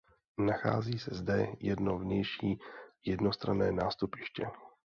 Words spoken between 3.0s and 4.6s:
jednostranné nástupiště.